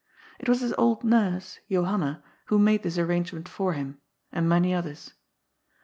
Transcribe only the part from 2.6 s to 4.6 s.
this arrangement for him, and